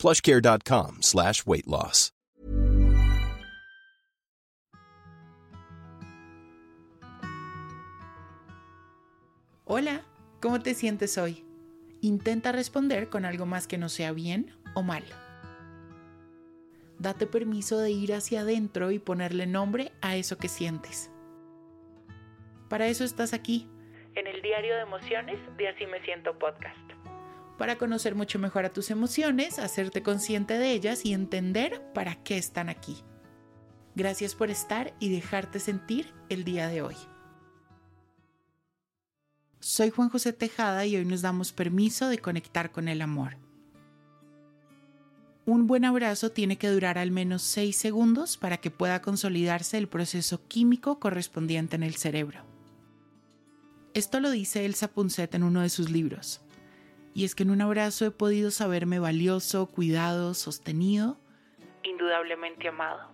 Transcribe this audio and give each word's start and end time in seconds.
plushcare.com 0.00 1.02
slash 1.02 1.42
weight 1.46 1.66
loss. 1.66 2.12
Hola, 9.72 10.02
¿cómo 10.40 10.58
te 10.58 10.74
sientes 10.74 11.16
hoy? 11.16 11.44
Intenta 12.00 12.50
responder 12.50 13.08
con 13.08 13.24
algo 13.24 13.46
más 13.46 13.68
que 13.68 13.78
no 13.78 13.88
sea 13.88 14.10
bien 14.10 14.52
o 14.74 14.82
mal. 14.82 15.04
Date 16.98 17.28
permiso 17.28 17.78
de 17.78 17.92
ir 17.92 18.12
hacia 18.12 18.40
adentro 18.40 18.90
y 18.90 18.98
ponerle 18.98 19.46
nombre 19.46 19.92
a 20.02 20.16
eso 20.16 20.38
que 20.38 20.48
sientes. 20.48 21.12
Para 22.68 22.88
eso 22.88 23.04
estás 23.04 23.32
aquí, 23.32 23.68
en 24.16 24.26
el 24.26 24.42
diario 24.42 24.74
de 24.74 24.82
emociones 24.82 25.38
de 25.56 25.68
Así 25.68 25.86
me 25.86 26.04
siento 26.04 26.36
podcast. 26.36 26.89
Para 27.60 27.76
conocer 27.76 28.14
mucho 28.14 28.38
mejor 28.38 28.64
a 28.64 28.72
tus 28.72 28.90
emociones, 28.90 29.58
hacerte 29.58 30.02
consciente 30.02 30.56
de 30.56 30.72
ellas 30.72 31.04
y 31.04 31.12
entender 31.12 31.82
para 31.92 32.14
qué 32.14 32.38
están 32.38 32.70
aquí. 32.70 32.96
Gracias 33.94 34.34
por 34.34 34.48
estar 34.48 34.94
y 34.98 35.10
dejarte 35.10 35.60
sentir 35.60 36.14
el 36.30 36.44
día 36.44 36.68
de 36.68 36.80
hoy. 36.80 36.96
Soy 39.58 39.90
Juan 39.90 40.08
José 40.08 40.32
Tejada 40.32 40.86
y 40.86 40.96
hoy 40.96 41.04
nos 41.04 41.20
damos 41.20 41.52
permiso 41.52 42.08
de 42.08 42.18
conectar 42.18 42.72
con 42.72 42.88
el 42.88 43.02
amor. 43.02 43.36
Un 45.44 45.66
buen 45.66 45.84
abrazo 45.84 46.30
tiene 46.30 46.56
que 46.56 46.68
durar 46.68 46.96
al 46.96 47.10
menos 47.10 47.42
6 47.42 47.76
segundos 47.76 48.38
para 48.38 48.56
que 48.56 48.70
pueda 48.70 49.02
consolidarse 49.02 49.76
el 49.76 49.86
proceso 49.86 50.48
químico 50.48 50.98
correspondiente 50.98 51.76
en 51.76 51.82
el 51.82 51.96
cerebro. 51.96 52.42
Esto 53.92 54.18
lo 54.18 54.30
dice 54.30 54.64
Elsa 54.64 54.88
Punset 54.88 55.34
en 55.34 55.42
uno 55.42 55.60
de 55.60 55.68
sus 55.68 55.90
libros. 55.90 56.40
Y 57.14 57.24
es 57.24 57.34
que 57.34 57.42
en 57.42 57.50
un 57.50 57.60
abrazo 57.60 58.06
he 58.06 58.10
podido 58.10 58.50
saberme 58.50 58.98
valioso, 58.98 59.66
cuidado, 59.66 60.34
sostenido, 60.34 61.18
indudablemente 61.82 62.68
amado. 62.68 63.10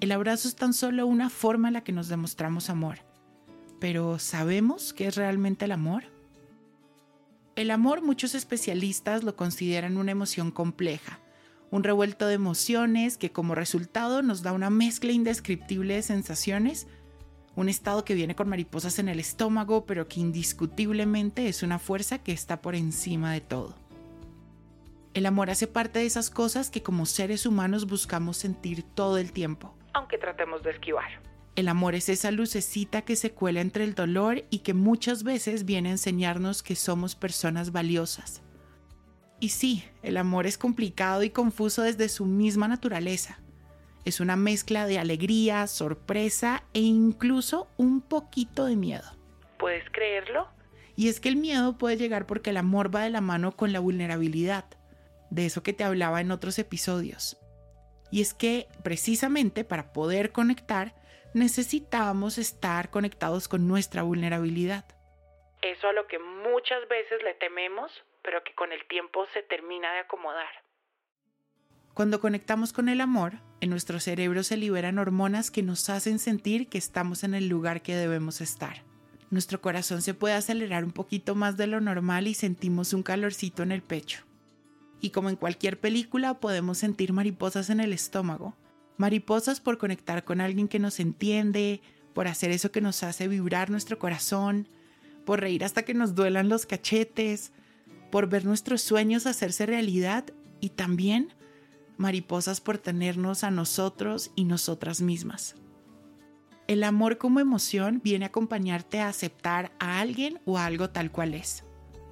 El 0.00 0.12
abrazo 0.12 0.48
es 0.48 0.56
tan 0.56 0.72
solo 0.72 1.06
una 1.06 1.28
forma 1.28 1.68
en 1.68 1.74
la 1.74 1.84
que 1.84 1.92
nos 1.92 2.08
demostramos 2.08 2.70
amor. 2.70 2.98
Pero 3.78 4.18
¿sabemos 4.18 4.92
qué 4.92 5.06
es 5.06 5.16
realmente 5.16 5.66
el 5.66 5.72
amor? 5.72 6.04
El 7.56 7.70
amor 7.70 8.02
muchos 8.02 8.34
especialistas 8.34 9.24
lo 9.24 9.36
consideran 9.36 9.98
una 9.98 10.12
emoción 10.12 10.50
compleja, 10.50 11.18
un 11.70 11.84
revuelto 11.84 12.26
de 12.26 12.34
emociones 12.34 13.18
que 13.18 13.32
como 13.32 13.54
resultado 13.54 14.22
nos 14.22 14.42
da 14.42 14.52
una 14.52 14.70
mezcla 14.70 15.12
indescriptible 15.12 15.94
de 15.94 16.02
sensaciones 16.02 16.86
un 17.56 17.68
estado 17.68 18.04
que 18.04 18.14
viene 18.14 18.34
con 18.34 18.48
mariposas 18.48 18.98
en 18.98 19.08
el 19.08 19.20
estómago, 19.20 19.84
pero 19.84 20.08
que 20.08 20.20
indiscutiblemente 20.20 21.48
es 21.48 21.62
una 21.62 21.78
fuerza 21.78 22.18
que 22.18 22.32
está 22.32 22.60
por 22.60 22.74
encima 22.74 23.32
de 23.32 23.40
todo. 23.40 23.74
El 25.12 25.26
amor 25.26 25.50
hace 25.50 25.66
parte 25.66 25.98
de 25.98 26.06
esas 26.06 26.30
cosas 26.30 26.70
que 26.70 26.82
como 26.82 27.04
seres 27.06 27.44
humanos 27.46 27.86
buscamos 27.86 28.36
sentir 28.36 28.84
todo 28.94 29.18
el 29.18 29.32
tiempo, 29.32 29.74
aunque 29.92 30.18
tratemos 30.18 30.62
de 30.62 30.70
esquivar. 30.70 31.20
El 31.56 31.68
amor 31.68 31.96
es 31.96 32.08
esa 32.08 32.30
lucecita 32.30 33.02
que 33.02 33.16
se 33.16 33.32
cuela 33.32 33.60
entre 33.60 33.82
el 33.82 33.96
dolor 33.96 34.44
y 34.50 34.60
que 34.60 34.72
muchas 34.72 35.24
veces 35.24 35.64
viene 35.64 35.88
a 35.88 35.92
enseñarnos 35.92 36.62
que 36.62 36.76
somos 36.76 37.16
personas 37.16 37.72
valiosas. 37.72 38.42
Y 39.40 39.48
sí, 39.48 39.84
el 40.02 40.16
amor 40.16 40.46
es 40.46 40.56
complicado 40.56 41.24
y 41.24 41.30
confuso 41.30 41.82
desde 41.82 42.08
su 42.08 42.24
misma 42.24 42.68
naturaleza 42.68 43.40
es 44.04 44.20
una 44.20 44.36
mezcla 44.36 44.86
de 44.86 44.98
alegría, 44.98 45.66
sorpresa 45.66 46.64
e 46.74 46.80
incluso 46.80 47.68
un 47.76 48.00
poquito 48.00 48.64
de 48.64 48.76
miedo. 48.76 49.04
¿Puedes 49.58 49.88
creerlo? 49.90 50.48
Y 50.96 51.08
es 51.08 51.20
que 51.20 51.28
el 51.28 51.36
miedo 51.36 51.78
puede 51.78 51.96
llegar 51.96 52.26
porque 52.26 52.50
el 52.50 52.56
amor 52.56 52.94
va 52.94 53.02
de 53.02 53.10
la 53.10 53.20
mano 53.20 53.52
con 53.52 53.72
la 53.72 53.80
vulnerabilidad, 53.80 54.64
de 55.30 55.46
eso 55.46 55.62
que 55.62 55.72
te 55.72 55.84
hablaba 55.84 56.20
en 56.20 56.30
otros 56.30 56.58
episodios. 56.58 57.38
Y 58.10 58.20
es 58.22 58.34
que 58.34 58.66
precisamente 58.82 59.64
para 59.64 59.92
poder 59.92 60.32
conectar 60.32 60.94
necesitamos 61.32 62.38
estar 62.38 62.90
conectados 62.90 63.48
con 63.48 63.68
nuestra 63.68 64.02
vulnerabilidad. 64.02 64.84
Eso 65.62 65.88
a 65.88 65.92
lo 65.92 66.06
que 66.06 66.18
muchas 66.18 66.88
veces 66.88 67.22
le 67.22 67.34
tememos, 67.34 67.92
pero 68.22 68.42
que 68.42 68.54
con 68.54 68.72
el 68.72 68.86
tiempo 68.88 69.26
se 69.32 69.42
termina 69.42 69.92
de 69.92 70.00
acomodar. 70.00 70.50
Cuando 72.00 72.18
conectamos 72.18 72.72
con 72.72 72.88
el 72.88 73.02
amor, 73.02 73.40
en 73.60 73.68
nuestro 73.68 74.00
cerebro 74.00 74.42
se 74.42 74.56
liberan 74.56 74.98
hormonas 74.98 75.50
que 75.50 75.62
nos 75.62 75.90
hacen 75.90 76.18
sentir 76.18 76.66
que 76.68 76.78
estamos 76.78 77.24
en 77.24 77.34
el 77.34 77.48
lugar 77.48 77.82
que 77.82 77.94
debemos 77.94 78.40
estar. 78.40 78.84
Nuestro 79.28 79.60
corazón 79.60 80.00
se 80.00 80.14
puede 80.14 80.32
acelerar 80.32 80.82
un 80.82 80.92
poquito 80.92 81.34
más 81.34 81.58
de 81.58 81.66
lo 81.66 81.78
normal 81.82 82.26
y 82.26 82.32
sentimos 82.32 82.94
un 82.94 83.02
calorcito 83.02 83.62
en 83.62 83.70
el 83.70 83.82
pecho. 83.82 84.20
Y 85.02 85.10
como 85.10 85.28
en 85.28 85.36
cualquier 85.36 85.78
película 85.78 86.40
podemos 86.40 86.78
sentir 86.78 87.12
mariposas 87.12 87.68
en 87.68 87.80
el 87.80 87.92
estómago. 87.92 88.56
Mariposas 88.96 89.60
por 89.60 89.76
conectar 89.76 90.24
con 90.24 90.40
alguien 90.40 90.68
que 90.68 90.78
nos 90.78 91.00
entiende, 91.00 91.82
por 92.14 92.28
hacer 92.28 92.50
eso 92.50 92.72
que 92.72 92.80
nos 92.80 93.02
hace 93.02 93.28
vibrar 93.28 93.68
nuestro 93.68 93.98
corazón, 93.98 94.68
por 95.26 95.40
reír 95.40 95.64
hasta 95.64 95.82
que 95.82 95.92
nos 95.92 96.14
duelan 96.14 96.48
los 96.48 96.64
cachetes, 96.64 97.52
por 98.10 98.26
ver 98.30 98.46
nuestros 98.46 98.80
sueños 98.80 99.26
hacerse 99.26 99.66
realidad 99.66 100.24
y 100.62 100.70
también 100.70 101.34
mariposas 102.00 102.62
por 102.62 102.78
tenernos 102.78 103.44
a 103.44 103.50
nosotros 103.50 104.32
y 104.34 104.44
nosotras 104.44 105.02
mismas. 105.02 105.54
El 106.66 106.82
amor 106.82 107.18
como 107.18 107.40
emoción 107.40 108.00
viene 108.02 108.24
a 108.24 108.28
acompañarte 108.28 109.00
a 109.00 109.08
aceptar 109.08 109.72
a 109.78 110.00
alguien 110.00 110.40
o 110.46 110.56
a 110.56 110.64
algo 110.64 110.90
tal 110.90 111.12
cual 111.12 111.34
es. 111.34 111.62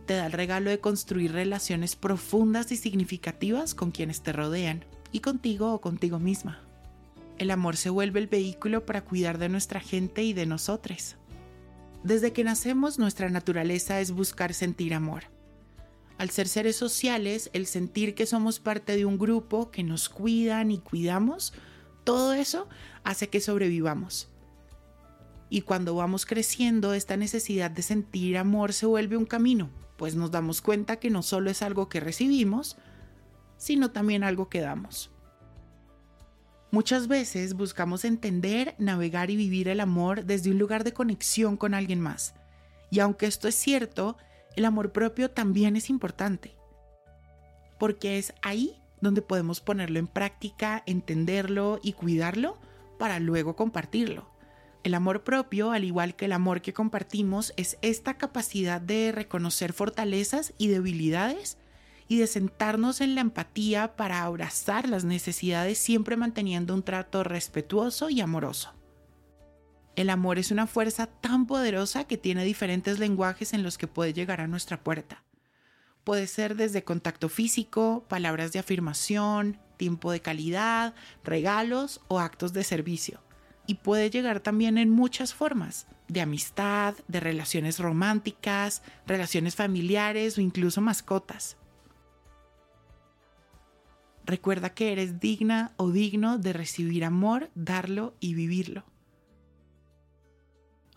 Te 0.04 0.15
da 0.15 0.27
el 0.27 0.32
regalo 0.32 0.69
de 0.69 0.81
construir 0.81 1.32
relaciones 1.32 1.97
profundas 1.97 2.71
y 2.71 2.77
significativas 2.77 3.75
con 3.75 3.91
quienes 3.91 4.22
te 4.22 4.32
rodean 4.32 4.84
y 5.10 5.21
contigo 5.21 5.72
o 5.72 5.81
contigo 5.81 6.19
misma. 6.19 6.60
El 7.38 7.50
amor 7.50 7.77
se 7.77 7.88
vuelve 7.88 8.21
el 8.21 8.27
vehículo 8.27 8.84
para 8.84 9.04
cuidar 9.04 9.38
de 9.38 9.48
nuestra 9.48 9.81
gente 9.81 10.22
y 10.22 10.34
de 10.34 10.44
nosotros. 10.44 11.16
Desde 12.03 12.32
que 12.32 12.44
nacemos 12.44 12.98
nuestra 12.98 13.31
naturaleza 13.31 14.00
es 14.00 14.10
buscar 14.10 14.53
sentir 14.53 14.93
amor 14.93 15.38
al 16.19 16.31
ser 16.31 16.49
seres 16.49 16.77
sociales, 16.77 17.49
el 17.53 17.67
sentir 17.67 18.15
que 18.15 18.27
somos 18.27 18.59
parte 18.59 18.97
de 18.97 19.05
un 19.05 19.19
grupo, 19.19 19.71
que 19.71 19.84
nos 19.84 20.09
cuidan 20.09 20.73
y 20.73 20.79
cuidamos, 20.79 21.55
todo 22.03 22.34
eso 22.34 22.69
hace 23.05 23.29
que 23.29 23.41
sobrevivamos. 23.41 24.28
Y 25.49 25.62
cuando 25.62 25.95
vamos 25.95 26.27
creciendo, 26.27 26.93
esta 26.93 27.17
necesidad 27.17 27.71
de 27.71 27.83
sentir 27.83 28.37
amor 28.37 28.73
se 28.73 28.87
vuelve 28.87 29.17
un 29.17 29.27
camino, 29.27 29.71
pues 29.97 30.17
nos 30.17 30.31
damos 30.31 30.61
cuenta 30.61 30.97
que 30.97 31.09
no 31.09 31.23
solo 31.23 31.51
es 31.51 31.62
algo 31.62 31.89
que 31.89 32.01
recibimos, 32.01 32.77
sino 33.57 33.93
también 33.93 34.25
algo 34.25 34.49
que 34.49 34.61
damos. 34.61 35.11
Muchas 36.71 37.09
veces 37.09 37.55
buscamos 37.55 38.05
entender, 38.05 38.75
navegar 38.78 39.31
y 39.31 39.37
vivir 39.37 39.69
el 39.69 39.81
amor 39.81 40.25
desde 40.25 40.51
un 40.51 40.59
lugar 40.59 40.84
de 40.84 40.93
conexión 40.93 41.57
con 41.57 41.73
alguien 41.73 42.01
más. 42.01 42.34
Y 42.91 43.01
aunque 43.01 43.27
esto 43.27 43.49
es 43.49 43.55
cierto, 43.55 44.17
el 44.59 44.65
amor 44.65 44.91
propio 44.91 45.31
también 45.31 45.77
es 45.77 45.89
importante, 45.89 46.57
porque 47.79 48.19
es 48.19 48.35
ahí 48.43 48.75
donde 49.01 49.23
podemos 49.23 49.61
ponerlo 49.61 50.01
en 50.01 50.09
práctica, 50.09 50.83
entenderlo 50.85 51.78
y 51.81 51.93
cuidarlo 51.93 52.59
para 52.99 53.21
luego 53.21 53.55
compartirlo. 53.55 54.28
El 54.83 54.95
amor 54.95 55.22
propio, 55.22 55.71
al 55.71 55.84
igual 55.84 56.16
que 56.16 56.25
el 56.25 56.33
amor 56.33 56.60
que 56.60 56.72
compartimos, 56.72 57.53
es 57.57 57.78
esta 57.83 58.15
capacidad 58.15 58.81
de 58.81 59.13
reconocer 59.13 59.72
fortalezas 59.72 60.53
y 60.59 60.66
debilidades 60.66 61.57
y 62.09 62.19
de 62.19 62.27
sentarnos 62.27 63.01
en 63.01 63.15
la 63.15 63.21
empatía 63.21 63.95
para 63.95 64.25
abrazar 64.25 64.89
las 64.89 65.04
necesidades 65.04 65.78
siempre 65.78 66.16
manteniendo 66.16 66.75
un 66.75 66.83
trato 66.83 67.22
respetuoso 67.22 68.11
y 68.11 68.21
amoroso. 68.21 68.78
El 69.98 70.10
amor 70.10 70.39
es 70.39 70.53
una 70.53 70.68
fuerza 70.68 71.06
tan 71.06 71.48
poderosa 71.48 72.04
que 72.04 72.16
tiene 72.16 72.45
diferentes 72.45 73.00
lenguajes 73.00 73.53
en 73.53 73.65
los 73.65 73.78
que 73.78 73.89
puede 73.89 74.12
llegar 74.12 74.41
a 74.41 74.47
nuestra 74.47 74.84
puerta. 74.84 75.24
Puede 76.04 76.28
ser 76.28 76.54
desde 76.54 76.84
contacto 76.84 77.28
físico, 77.28 78.06
palabras 78.09 78.53
de 78.53 78.60
afirmación, 78.60 79.59
tiempo 79.77 80.12
de 80.12 80.21
calidad, 80.21 80.95
regalos 81.24 82.00
o 82.06 82.21
actos 82.21 82.53
de 82.53 82.62
servicio. 82.62 83.21
Y 83.66 83.74
puede 83.74 84.09
llegar 84.09 84.39
también 84.39 84.78
en 84.78 84.89
muchas 84.89 85.34
formas, 85.34 85.89
de 86.06 86.21
amistad, 86.21 86.94
de 87.09 87.18
relaciones 87.18 87.80
románticas, 87.80 88.83
relaciones 89.04 89.56
familiares 89.56 90.39
o 90.39 90.41
incluso 90.41 90.80
mascotas. 90.80 91.56
Recuerda 94.24 94.74
que 94.74 94.92
eres 94.92 95.18
digna 95.18 95.72
o 95.77 95.91
digno 95.91 96.39
de 96.39 96.53
recibir 96.53 97.04
amor, 97.04 97.51
darlo 97.56 98.15
y 98.21 98.34
vivirlo. 98.34 98.84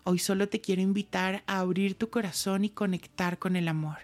Hoy 0.04 0.18
solo 0.18 0.48
te 0.48 0.60
quiero 0.60 0.82
invitar 0.82 1.44
a 1.46 1.60
abrir 1.60 1.96
tu 1.96 2.10
corazón 2.10 2.64
y 2.64 2.70
conectar 2.70 3.38
con 3.38 3.54
el 3.54 3.68
amor. 3.68 3.98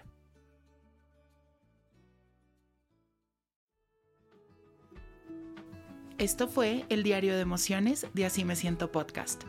Esto 6.17 6.47
fue 6.47 6.85
el 6.87 7.03
diario 7.03 7.35
de 7.35 7.41
emociones 7.41 8.07
de 8.13 8.25
Así 8.25 8.45
me 8.45 8.55
siento 8.55 8.91
podcast. 8.93 9.43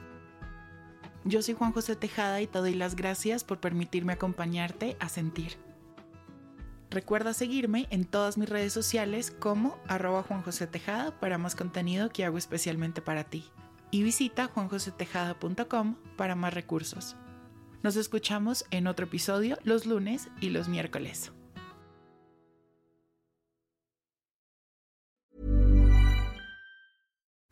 Yo 1.25 1.41
soy 1.43 1.55
Juan 1.55 1.73
José 1.73 1.95
Tejada 1.95 2.41
y 2.41 2.49
te 2.49 2.59
doy 2.59 2.75
las 2.75 2.97
gracias 2.97 3.45
por 3.45 3.61
permitirme 3.61 4.15
acompañarte 4.15 4.97
a 4.99 5.09
sentir. 5.09 5.57
Recuerda 6.91 7.33
seguirme 7.33 7.87
en 7.91 8.05
todas 8.05 8.39
mis 8.39 8.49
redes 8.49 8.73
sociales 8.73 9.31
como 9.31 9.79
arroba 9.87 10.25
Juan 10.25 10.43
José 10.43 10.67
Tejada 10.67 11.19
para 11.21 11.39
más 11.39 11.55
contenido 11.55 12.09
que 12.09 12.25
hago 12.25 12.39
especialmente 12.39 13.01
para 13.03 13.23
ti. 13.23 13.45
Y 13.91 14.03
visita 14.03 14.47
juanjosetejada.com 14.47 15.97
para 16.17 16.35
más 16.35 16.55
recursos. 16.55 17.17
Nos 17.83 17.97
escuchamos 17.97 18.65
en 18.71 18.87
otro 18.87 19.07
episodio 19.07 19.59
los 19.65 19.87
lunes 19.87 20.29
y 20.41 20.51
los 20.51 20.69
miércoles. 20.69 21.33